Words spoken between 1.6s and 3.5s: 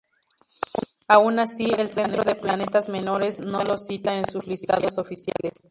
el Centro de Planetas Menores